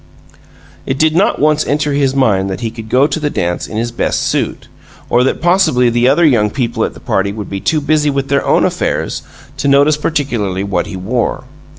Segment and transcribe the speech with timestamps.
[0.87, 3.77] It did not once enter his mind that he could go to the dance in
[3.77, 4.67] his "best suit,"
[5.11, 8.27] or that possibly the other young people at the party would be too busy with
[8.27, 9.21] their own affairs
[9.57, 11.43] to notice particularly what he wore.